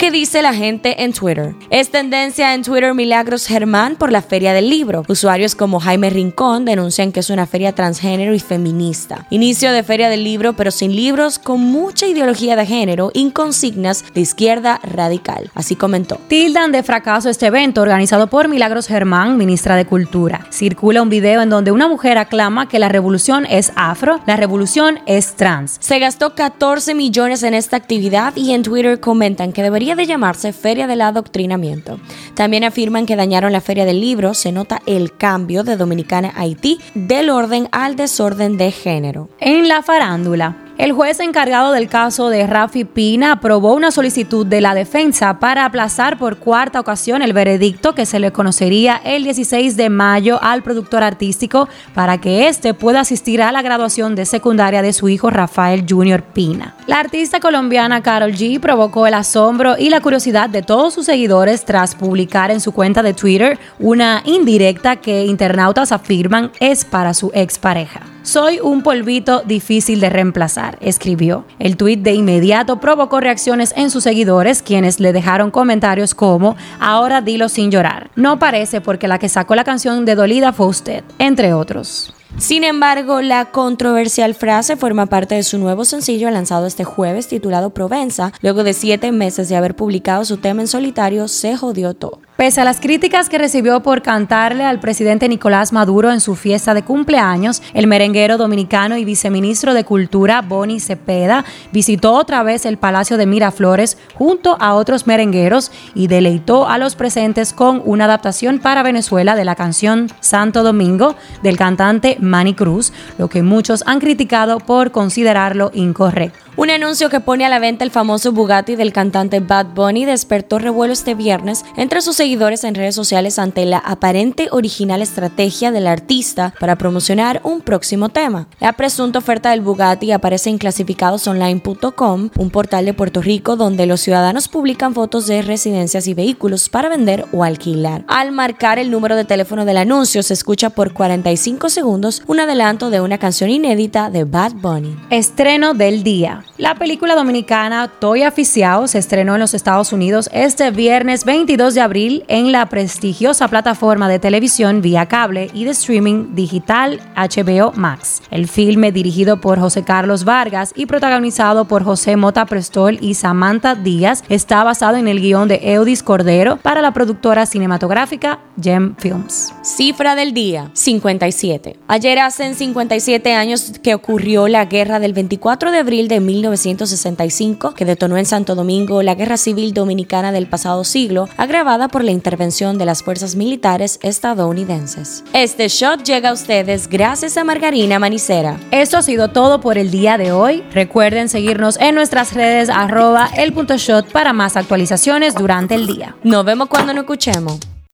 ¿Qué 0.00 0.10
dice 0.10 0.40
la 0.40 0.54
gente 0.54 1.04
en 1.04 1.12
Twitter? 1.12 1.54
Es 1.68 1.90
tendencia 1.90 2.54
en 2.54 2.62
Twitter 2.62 2.94
Milagros 2.94 3.46
Germán 3.46 3.96
por 3.96 4.10
la 4.10 4.22
Feria 4.22 4.54
del 4.54 4.70
Libro. 4.70 5.04
Usuarios 5.08 5.54
como 5.54 5.78
Jaime 5.78 6.08
Rincón 6.08 6.64
denuncian 6.64 7.12
que 7.12 7.20
es 7.20 7.28
una 7.28 7.46
feria 7.46 7.74
transgénero 7.74 8.32
y 8.32 8.40
feminista. 8.40 9.26
Inicio 9.28 9.72
de 9.72 9.82
Feria 9.82 10.08
del 10.08 10.24
Libro, 10.24 10.54
pero 10.54 10.70
sin 10.70 10.96
libros, 10.96 11.38
con 11.38 11.60
mucha 11.60 12.06
ideología 12.06 12.56
de 12.56 12.64
género 12.64 13.10
y 13.12 13.30
consignas 13.32 14.02
de 14.14 14.22
izquierda 14.22 14.80
radical. 14.82 15.50
Así 15.54 15.76
comentó. 15.76 16.18
Tildan 16.28 16.72
de 16.72 16.82
fracaso 16.82 17.28
este 17.28 17.48
evento 17.48 17.82
organizado 17.82 18.28
por 18.28 18.48
Milagros 18.48 18.86
Germán, 18.86 19.36
ministra 19.36 19.76
de 19.76 19.84
Cultura. 19.84 20.46
Circula 20.50 21.02
un 21.02 21.10
video 21.10 21.42
en 21.42 21.50
donde 21.50 21.72
una 21.72 21.88
mujer 21.88 22.16
aclama 22.16 22.70
que 22.70 22.78
la 22.78 22.88
revolución 22.88 23.44
es 23.44 23.70
afro, 23.76 24.18
la 24.26 24.36
revolución 24.36 25.00
es 25.04 25.36
trans. 25.36 25.76
Se 25.78 25.98
gastó 25.98 26.34
14 26.34 26.94
millones 26.94 27.42
en 27.42 27.52
esta 27.52 27.76
actividad 27.76 28.34
y 28.34 28.54
en 28.54 28.62
Twitter 28.62 28.98
comentan 28.98 29.52
que 29.52 29.62
debería 29.62 29.89
de 29.96 30.06
llamarse 30.06 30.52
Feria 30.52 30.86
del 30.86 31.00
Adoctrinamiento. 31.00 31.98
También 32.34 32.64
afirman 32.64 33.06
que 33.06 33.16
dañaron 33.16 33.52
la 33.52 33.60
Feria 33.60 33.84
del 33.84 34.00
Libro, 34.00 34.34
se 34.34 34.52
nota 34.52 34.82
el 34.86 35.16
cambio 35.16 35.64
de 35.64 35.76
Dominicana 35.76 36.32
a 36.34 36.40
Haití 36.40 36.78
del 36.94 37.30
orden 37.30 37.68
al 37.72 37.96
desorden 37.96 38.56
de 38.56 38.70
género. 38.70 39.28
En 39.38 39.68
la 39.68 39.82
farándula, 39.82 40.56
el 40.80 40.92
juez 40.92 41.20
encargado 41.20 41.72
del 41.72 41.90
caso 41.90 42.30
de 42.30 42.46
Rafi 42.46 42.86
Pina 42.86 43.32
aprobó 43.32 43.74
una 43.74 43.90
solicitud 43.90 44.46
de 44.46 44.62
la 44.62 44.74
defensa 44.74 45.38
para 45.38 45.66
aplazar 45.66 46.16
por 46.16 46.38
cuarta 46.38 46.80
ocasión 46.80 47.20
el 47.20 47.34
veredicto 47.34 47.94
que 47.94 48.06
se 48.06 48.18
le 48.18 48.32
conocería 48.32 48.98
el 49.04 49.22
16 49.24 49.76
de 49.76 49.90
mayo 49.90 50.42
al 50.42 50.62
productor 50.62 51.02
artístico 51.02 51.68
para 51.94 52.16
que 52.16 52.48
éste 52.48 52.72
pueda 52.72 53.00
asistir 53.00 53.42
a 53.42 53.52
la 53.52 53.60
graduación 53.60 54.14
de 54.14 54.24
secundaria 54.24 54.80
de 54.80 54.94
su 54.94 55.10
hijo 55.10 55.28
Rafael 55.28 55.84
Junior 55.86 56.22
Pina. 56.22 56.74
La 56.86 56.98
artista 56.98 57.40
colombiana 57.40 58.02
Carol 58.02 58.32
G 58.32 58.58
provocó 58.58 59.06
el 59.06 59.12
asombro 59.12 59.76
y 59.76 59.90
la 59.90 60.00
curiosidad 60.00 60.48
de 60.48 60.62
todos 60.62 60.94
sus 60.94 61.04
seguidores 61.04 61.66
tras 61.66 61.94
publicar 61.94 62.50
en 62.50 62.62
su 62.62 62.72
cuenta 62.72 63.02
de 63.02 63.12
Twitter 63.12 63.58
una 63.78 64.22
indirecta 64.24 64.96
que 64.96 65.26
internautas 65.26 65.92
afirman 65.92 66.52
es 66.58 66.86
para 66.86 67.12
su 67.12 67.30
expareja. 67.34 68.09
Soy 68.22 68.60
un 68.60 68.82
polvito 68.82 69.42
difícil 69.46 69.98
de 69.98 70.10
reemplazar, 70.10 70.76
escribió. 70.82 71.46
El 71.58 71.78
tuit 71.78 72.00
de 72.02 72.12
inmediato 72.12 72.78
provocó 72.78 73.18
reacciones 73.18 73.72
en 73.76 73.90
sus 73.90 74.04
seguidores, 74.04 74.62
quienes 74.62 75.00
le 75.00 75.14
dejaron 75.14 75.50
comentarios 75.50 76.14
como, 76.14 76.54
ahora 76.78 77.22
dilo 77.22 77.48
sin 77.48 77.70
llorar. 77.70 78.10
No 78.16 78.38
parece 78.38 78.82
porque 78.82 79.08
la 79.08 79.18
que 79.18 79.30
sacó 79.30 79.54
la 79.54 79.64
canción 79.64 80.04
de 80.04 80.16
Dolida 80.16 80.52
fue 80.52 80.66
usted, 80.66 81.02
entre 81.18 81.54
otros. 81.54 82.14
Sin 82.36 82.62
embargo, 82.62 83.22
la 83.22 83.46
controversial 83.46 84.34
frase 84.34 84.76
forma 84.76 85.06
parte 85.06 85.34
de 85.34 85.42
su 85.42 85.58
nuevo 85.58 85.84
sencillo 85.84 86.30
lanzado 86.30 86.66
este 86.66 86.84
jueves 86.84 87.26
titulado 87.26 87.70
Provenza. 87.70 88.32
Luego 88.42 88.64
de 88.64 88.74
siete 88.74 89.12
meses 89.12 89.48
de 89.48 89.56
haber 89.56 89.74
publicado 89.74 90.24
su 90.24 90.36
tema 90.36 90.60
en 90.60 90.68
solitario, 90.68 91.26
se 91.26 91.56
jodió 91.56 91.94
todo. 91.94 92.20
Pese 92.40 92.62
a 92.62 92.64
las 92.64 92.80
críticas 92.80 93.28
que 93.28 93.36
recibió 93.36 93.80
por 93.80 94.00
cantarle 94.00 94.64
al 94.64 94.80
presidente 94.80 95.28
Nicolás 95.28 95.74
Maduro 95.74 96.10
en 96.10 96.20
su 96.20 96.36
fiesta 96.36 96.72
de 96.72 96.82
cumpleaños, 96.82 97.62
el 97.74 97.86
merenguero 97.86 98.38
dominicano 98.38 98.96
y 98.96 99.04
viceministro 99.04 99.74
de 99.74 99.84
Cultura, 99.84 100.40
Boni 100.40 100.80
Cepeda, 100.80 101.44
visitó 101.70 102.14
otra 102.14 102.42
vez 102.42 102.64
el 102.64 102.78
Palacio 102.78 103.18
de 103.18 103.26
Miraflores 103.26 103.98
junto 104.14 104.56
a 104.58 104.72
otros 104.72 105.06
merengueros 105.06 105.70
y 105.94 106.06
deleitó 106.06 106.66
a 106.66 106.78
los 106.78 106.96
presentes 106.96 107.52
con 107.52 107.82
una 107.84 108.06
adaptación 108.06 108.58
para 108.58 108.82
Venezuela 108.82 109.36
de 109.36 109.44
la 109.44 109.54
canción 109.54 110.08
Santo 110.20 110.62
Domingo 110.62 111.16
del 111.42 111.58
cantante 111.58 112.16
Manny 112.20 112.54
Cruz, 112.54 112.94
lo 113.18 113.28
que 113.28 113.42
muchos 113.42 113.82
han 113.84 114.00
criticado 114.00 114.60
por 114.60 114.92
considerarlo 114.92 115.72
incorrecto. 115.74 116.49
Un 116.60 116.68
anuncio 116.68 117.08
que 117.08 117.20
pone 117.20 117.46
a 117.46 117.48
la 117.48 117.58
venta 117.58 117.84
el 117.84 117.90
famoso 117.90 118.32
Bugatti 118.32 118.76
del 118.76 118.92
cantante 118.92 119.40
Bad 119.40 119.68
Bunny 119.74 120.04
despertó 120.04 120.58
revuelo 120.58 120.92
este 120.92 121.14
viernes 121.14 121.64
entre 121.74 122.02
sus 122.02 122.16
seguidores 122.16 122.64
en 122.64 122.74
redes 122.74 122.94
sociales 122.94 123.38
ante 123.38 123.64
la 123.64 123.78
aparente 123.78 124.48
original 124.50 125.00
estrategia 125.00 125.70
del 125.70 125.86
artista 125.86 126.52
para 126.60 126.76
promocionar 126.76 127.40
un 127.44 127.62
próximo 127.62 128.10
tema. 128.10 128.46
La 128.60 128.74
presunta 128.74 129.20
oferta 129.20 129.52
del 129.52 129.62
Bugatti 129.62 130.12
aparece 130.12 130.50
en 130.50 130.58
clasificadosonline.com, 130.58 132.28
un 132.36 132.50
portal 132.50 132.84
de 132.84 132.92
Puerto 132.92 133.22
Rico 133.22 133.56
donde 133.56 133.86
los 133.86 134.02
ciudadanos 134.02 134.48
publican 134.48 134.92
fotos 134.92 135.26
de 135.26 135.40
residencias 135.40 136.08
y 136.08 136.12
vehículos 136.12 136.68
para 136.68 136.90
vender 136.90 137.24
o 137.32 137.42
alquilar. 137.42 138.04
Al 138.06 138.32
marcar 138.32 138.78
el 138.78 138.90
número 138.90 139.16
de 139.16 139.24
teléfono 139.24 139.64
del 139.64 139.78
anuncio 139.78 140.22
se 140.22 140.34
escucha 140.34 140.68
por 140.68 140.92
45 140.92 141.70
segundos 141.70 142.22
un 142.26 142.38
adelanto 142.38 142.90
de 142.90 143.00
una 143.00 143.16
canción 143.16 143.48
inédita 143.48 144.10
de 144.10 144.24
Bad 144.24 144.52
Bunny. 144.56 144.94
Estreno 145.08 145.72
del 145.72 146.02
día. 146.02 146.44
La 146.60 146.74
película 146.74 147.14
dominicana 147.14 147.88
Toy 147.88 148.22
Aficiao 148.22 148.86
se 148.86 148.98
estrenó 148.98 149.32
en 149.32 149.40
los 149.40 149.54
Estados 149.54 149.94
Unidos 149.94 150.28
este 150.30 150.70
viernes 150.70 151.24
22 151.24 151.72
de 151.72 151.80
abril 151.80 152.24
en 152.28 152.52
la 152.52 152.66
prestigiosa 152.66 153.48
plataforma 153.48 154.10
de 154.10 154.18
televisión 154.18 154.82
vía 154.82 155.06
cable 155.06 155.50
y 155.54 155.64
de 155.64 155.70
streaming 155.70 156.34
digital 156.34 157.00
HBO 157.16 157.72
Max. 157.72 158.20
El 158.30 158.46
filme, 158.46 158.92
dirigido 158.92 159.40
por 159.40 159.58
José 159.58 159.84
Carlos 159.84 160.24
Vargas 160.24 160.74
y 160.76 160.84
protagonizado 160.84 161.64
por 161.64 161.82
José 161.82 162.16
Mota 162.16 162.44
Prestol 162.44 162.98
y 163.00 163.14
Samantha 163.14 163.74
Díaz, 163.74 164.22
está 164.28 164.62
basado 164.62 164.98
en 164.98 165.08
el 165.08 165.22
guion 165.22 165.48
de 165.48 165.60
Eudis 165.62 166.02
Cordero 166.02 166.58
para 166.58 166.82
la 166.82 166.92
productora 166.92 167.46
cinematográfica 167.46 168.38
Gem 168.62 168.96
Films. 168.98 169.54
Cifra 169.62 170.14
del 170.14 170.34
día, 170.34 170.70
57. 170.74 171.78
Ayer 171.88 172.18
hacen 172.18 172.54
57 172.54 173.32
años 173.32 173.72
que 173.82 173.94
ocurrió 173.94 174.46
la 174.46 174.66
guerra 174.66 175.00
del 175.00 175.14
24 175.14 175.72
de 175.72 175.78
abril 175.78 176.08
de 176.08 176.20
1965, 176.50 177.74
que 177.74 177.84
detonó 177.84 178.16
en 178.18 178.26
Santo 178.26 178.54
Domingo 178.54 179.02
la 179.02 179.14
guerra 179.14 179.36
civil 179.36 179.72
dominicana 179.72 180.32
del 180.32 180.48
pasado 180.48 180.84
siglo, 180.84 181.28
agravada 181.36 181.88
por 181.88 182.04
la 182.04 182.10
intervención 182.10 182.76
de 182.78 182.86
las 182.86 183.02
fuerzas 183.02 183.36
militares 183.36 183.98
estadounidenses. 184.02 185.24
Este 185.32 185.68
shot 185.68 186.02
llega 186.02 186.30
a 186.30 186.32
ustedes 186.32 186.88
gracias 186.88 187.36
a 187.36 187.44
Margarina 187.44 187.98
Manicera. 187.98 188.58
Esto 188.70 188.98
ha 188.98 189.02
sido 189.02 189.28
todo 189.28 189.60
por 189.60 189.78
el 189.78 189.90
día 189.90 190.18
de 190.18 190.32
hoy. 190.32 190.62
Recuerden 190.72 191.28
seguirnos 191.28 191.78
en 191.80 191.94
nuestras 191.94 192.34
redes 192.34 192.68
arroba 192.68 193.30
el 193.36 193.52
punto 193.52 193.76
shot 193.76 194.10
para 194.10 194.32
más 194.32 194.56
actualizaciones 194.56 195.34
durante 195.34 195.74
el 195.74 195.86
día. 195.86 196.16
Nos 196.24 196.44
vemos 196.44 196.68
cuando 196.68 196.92
nos 196.92 197.02
escuchemos. 197.02 197.69